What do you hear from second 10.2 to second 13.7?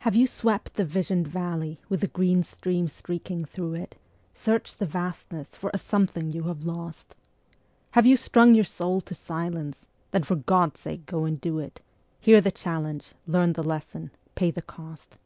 for God's sake go and do it; Hear the challenge, learn the